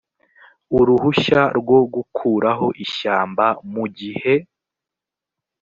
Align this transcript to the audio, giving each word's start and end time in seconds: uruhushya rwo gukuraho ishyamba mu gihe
uruhushya 0.79 1.41
rwo 1.59 1.79
gukuraho 1.93 2.67
ishyamba 2.85 3.45
mu 3.71 3.85
gihe 3.97 4.33